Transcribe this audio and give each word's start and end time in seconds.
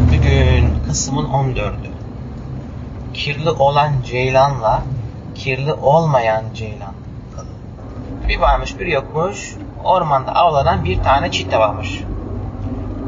Bugün 0.00 0.82
kısmın 0.88 1.24
14'ü. 1.24 1.90
Kirli 3.14 3.50
olan 3.50 3.92
ceylanla 4.06 4.82
kirli 5.34 5.72
olmayan 5.72 6.44
ceylan. 6.54 6.94
Bir 8.28 8.40
varmış 8.40 8.78
bir 8.78 8.86
yokmuş. 8.86 9.54
Ormanda 9.84 10.34
avlanan 10.34 10.84
bir 10.84 11.02
tane 11.02 11.30
çita 11.30 11.60
varmış. 11.60 12.00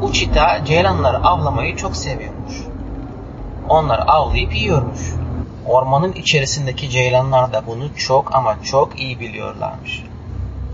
Bu 0.01 0.13
çita 0.13 0.65
ceylanları 0.65 1.17
avlamayı 1.17 1.75
çok 1.75 1.95
seviyormuş. 1.95 2.55
Onları 3.69 4.01
avlayıp 4.01 4.55
yiyormuş. 4.55 5.01
Ormanın 5.67 6.11
içerisindeki 6.13 6.89
ceylanlar 6.89 7.53
da 7.53 7.63
bunu 7.67 7.95
çok 7.95 8.35
ama 8.35 8.63
çok 8.63 8.99
iyi 8.99 9.19
biliyorlarmış. 9.19 10.03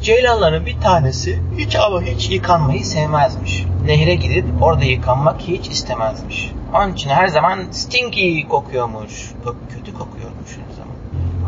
Ceylanların 0.01 0.65
bir 0.65 0.81
tanesi 0.81 1.39
hiç 1.57 1.75
ama 1.75 2.01
hiç 2.01 2.29
yıkanmayı 2.29 2.85
sevmezmiş. 2.85 3.65
Nehre 3.85 4.15
gidip 4.15 4.45
orada 4.61 4.83
yıkanmak 4.83 5.41
hiç 5.41 5.67
istemezmiş. 5.67 6.51
Onun 6.73 6.93
için 6.93 7.09
her 7.09 7.27
zaman 7.27 7.59
stinky 7.71 8.41
kokuyormuş. 8.41 9.31
Kötü 9.69 9.93
kokuyormuş 9.93 10.49
her 10.51 10.75
zaman. 10.75 10.95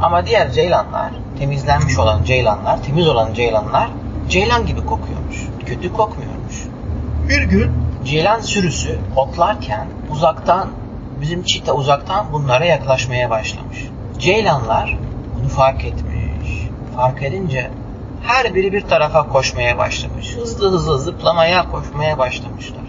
Ama 0.02 0.26
diğer 0.26 0.52
ceylanlar, 0.52 1.12
temizlenmiş 1.40 2.00
olan 2.00 2.24
ceylanlar, 2.24 2.84
temiz 2.84 3.08
olan 3.08 3.34
ceylanlar 3.34 3.90
ceylan 4.30 4.66
gibi 4.66 4.86
kokuyormuş. 4.86 5.48
Kötü 5.66 5.94
kokmuyormuş. 5.94 6.56
Bir 7.30 7.42
gün 7.42 7.72
ceylan 8.06 8.40
sürüsü 8.40 9.00
otlarken 9.16 9.88
uzaktan 10.10 10.70
bizim 11.22 11.44
çita 11.44 11.74
uzaktan 11.74 12.26
bunlara 12.34 12.66
yaklaşmaya 12.66 13.30
başlamış. 13.30 13.88
Ceylanlar 14.20 14.98
bunu 15.40 15.50
fark 15.50 15.86
etmiş. 15.86 16.68
Fark 16.96 17.24
edince 17.24 17.72
her 18.24 18.56
biri 18.56 18.74
bir 18.74 18.82
tarafa 18.82 19.28
koşmaya 19.28 19.78
başlamış. 19.78 20.36
Hızlı 20.36 20.72
hızlı 20.72 21.00
zıplamaya, 21.00 21.72
koşmaya 21.72 22.18
başlamışlar. 22.18 22.82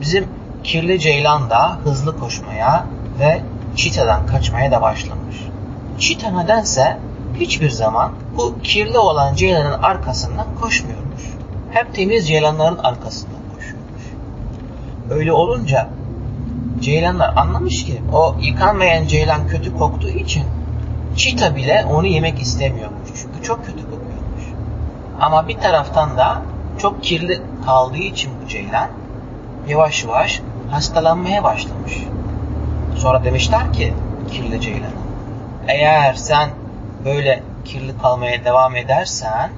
Bizim 0.00 0.28
kirli 0.64 1.00
ceylan 1.00 1.50
da 1.50 1.78
hızlı 1.84 2.18
koşmaya 2.18 2.86
ve 3.20 3.40
çitadan 3.76 4.26
kaçmaya 4.26 4.70
da 4.70 4.82
başlamış. 4.82 5.36
Çita 5.98 6.30
nedense 6.30 6.98
hiçbir 7.40 7.70
zaman 7.70 8.12
bu 8.36 8.54
kirli 8.62 8.98
olan 8.98 9.34
ceylanın 9.34 9.82
arkasından 9.82 10.46
koşmuyormuş. 10.60 11.22
Hep 11.70 11.94
temiz 11.94 12.28
ceylanların 12.28 12.78
arkasından 12.78 13.40
koşuyormuş. 13.54 14.02
Öyle 15.10 15.32
olunca 15.32 15.88
ceylanlar 16.80 17.36
anlamış 17.36 17.84
ki 17.84 18.02
o 18.12 18.36
yıkanmayan 18.40 19.06
ceylan 19.06 19.48
kötü 19.48 19.76
koktuğu 19.76 20.08
için 20.08 20.44
çita 21.16 21.56
bile 21.56 21.86
onu 21.90 22.06
yemek 22.06 22.40
istemiyormuş. 22.42 23.08
Çünkü 23.22 23.42
çok 23.42 23.66
kötü 23.66 23.78
kokuyormuş. 23.78 24.07
Ama 25.20 25.48
bir 25.48 25.58
taraftan 25.58 26.16
da 26.16 26.42
çok 26.78 27.02
kirli 27.02 27.40
kaldığı 27.66 27.96
için 27.96 28.30
bu 28.42 28.48
ceylan 28.48 28.88
yavaş 29.68 30.04
yavaş 30.04 30.40
hastalanmaya 30.70 31.44
başlamış. 31.44 31.92
Sonra 32.96 33.24
demişler 33.24 33.72
ki 33.72 33.94
kirli 34.32 34.60
ceylan 34.60 34.92
eğer 35.68 36.14
sen 36.14 36.50
böyle 37.04 37.42
kirli 37.64 37.98
kalmaya 37.98 38.44
devam 38.44 38.76
edersen 38.76 39.50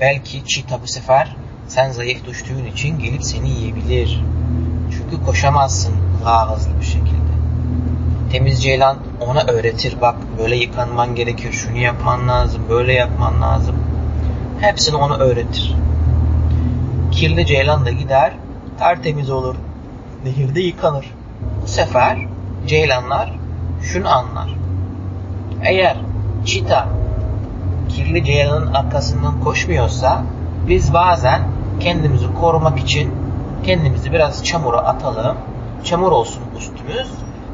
belki 0.00 0.44
çita 0.44 0.82
bu 0.82 0.86
sefer 0.86 1.36
sen 1.68 1.90
zayıf 1.90 2.26
düştüğün 2.26 2.64
için 2.64 2.98
gelip 2.98 3.24
seni 3.24 3.48
yiyebilir. 3.48 4.24
Çünkü 4.90 5.24
koşamazsın 5.26 5.94
daha 6.24 6.56
hızlı 6.56 6.80
bir 6.80 6.84
şekilde. 6.86 7.30
Temiz 8.32 8.62
ceylan 8.62 8.96
ona 9.20 9.42
öğretir. 9.42 10.00
Bak 10.00 10.16
böyle 10.38 10.56
yıkanman 10.56 11.14
gerekir. 11.14 11.52
Şunu 11.52 11.76
yapman 11.78 12.28
lazım. 12.28 12.62
Böyle 12.68 12.92
yapman 12.92 13.42
lazım. 13.42 13.76
Hepsini 14.60 14.96
ona 14.96 15.16
öğretir. 15.16 15.74
Kirli 17.12 17.46
ceylan 17.46 17.86
da 17.86 17.90
gider. 17.90 18.32
Tertemiz 18.78 19.30
olur. 19.30 19.54
Nehirde 20.24 20.60
yıkanır. 20.60 21.14
Bu 21.62 21.66
sefer 21.66 22.18
ceylanlar 22.66 23.32
şunu 23.82 24.08
anlar. 24.08 24.54
Eğer 25.62 25.96
çita 26.44 26.88
kirli 27.88 28.24
ceylanın 28.24 28.74
arkasından 28.74 29.40
koşmuyorsa 29.40 30.22
biz 30.68 30.94
bazen 30.94 31.42
kendimizi 31.80 32.34
korumak 32.34 32.78
için 32.78 33.14
kendimizi 33.64 34.12
biraz 34.12 34.44
çamura 34.44 34.78
atalım. 34.78 35.36
Çamur 35.84 36.12
olsun 36.12 36.42
üstümüz 36.58 37.10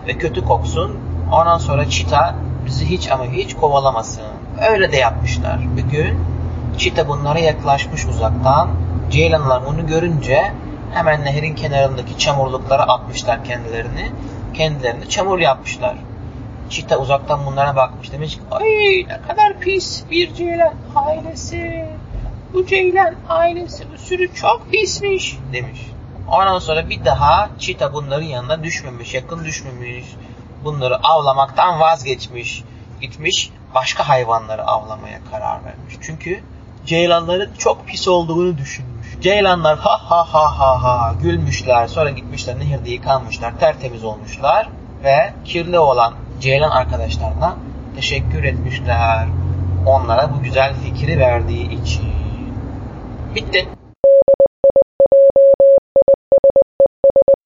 ve 0.06 0.12
kötü 0.19 0.44
koksun. 0.44 0.97
Ondan 1.33 1.59
sonra 1.59 1.91
çita 1.91 2.34
bizi 2.67 2.91
hiç 2.91 3.11
ama 3.11 3.25
hiç 3.25 3.55
kovalamasın. 3.55 4.25
Öyle 4.71 4.93
de 4.93 4.97
yapmışlar. 4.97 5.61
Bir 5.77 5.83
gün 5.83 6.19
çita 6.78 7.09
bunlara 7.09 7.38
yaklaşmış 7.38 8.06
uzaktan. 8.06 8.70
Ceylanlar 9.10 9.66
bunu 9.66 9.87
görünce 9.87 10.53
hemen 10.94 11.25
nehrin 11.25 11.54
kenarındaki 11.54 12.19
çamurluklara 12.19 12.82
atmışlar 12.82 13.44
kendilerini. 13.44 14.12
Kendilerini 14.54 15.09
çamur 15.09 15.38
yapmışlar. 15.38 15.97
Çita 16.70 16.98
uzaktan 16.98 17.47
bunlara 17.47 17.76
bakmış. 17.76 18.12
Demiş 18.12 18.34
ki 18.34 18.41
ay 18.50 19.06
ne 19.09 19.20
kadar 19.28 19.59
pis 19.60 20.03
bir 20.10 20.34
ceylan 20.34 20.75
ailesi. 20.94 21.88
Bu 22.53 22.66
ceylan 22.66 23.14
ailesi 23.28 23.84
bu 23.93 23.98
sürü 23.98 24.34
çok 24.34 24.70
pismiş 24.70 25.38
demiş. 25.53 25.81
Ondan 26.28 26.58
sonra 26.58 26.91
bir 26.91 27.04
daha 27.04 27.50
çita 27.58 27.94
bunların 27.94 28.26
yanına 28.26 28.64
düşmemiş, 28.64 29.14
yakın 29.14 29.44
düşmemiş. 29.44 30.06
Bunları 30.64 30.97
avlamaktan 30.97 31.81
vazgeçmiş. 31.81 32.64
Gitmiş 33.00 33.50
başka 33.75 34.08
hayvanları 34.08 34.64
avlamaya 34.64 35.19
karar 35.31 35.64
vermiş. 35.64 35.94
Çünkü 36.00 36.43
ceylanların 36.87 37.51
çok 37.59 37.87
pis 37.87 38.09
olduğunu 38.09 38.59
düşünmüş. 38.59 39.07
Ceylanlar 39.21 39.79
ha 39.79 39.99
ha 40.11 40.25
ha 40.35 40.59
ha 40.59 40.83
ha 40.83 41.15
gülmüşler. 41.23 41.87
Sonra 41.87 42.11
gitmişler 42.11 42.59
nehirde 42.59 42.91
yıkanmışlar, 42.91 43.59
tertemiz 43.59 44.05
olmuşlar. 44.05 44.69
Ve 45.05 45.33
kirli 45.45 45.79
olan 45.79 46.15
ceylan 46.41 46.71
arkadaşlarına 46.71 47.57
teşekkür 47.97 48.45
etmişler. 48.45 49.27
Onlara 49.87 50.31
bu 50.35 50.43
güzel 50.43 50.75
fikri 50.75 51.19
verdiği 51.19 51.83
için. 51.83 52.05
Bitti. 53.35 53.69